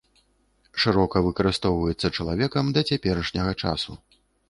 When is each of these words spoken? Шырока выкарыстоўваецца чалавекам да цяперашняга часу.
Шырока 0.85 1.21
выкарыстоўваецца 1.27 2.13
чалавекам 2.17 2.75
да 2.81 2.87
цяперашняга 2.91 3.53
часу. 3.63 3.91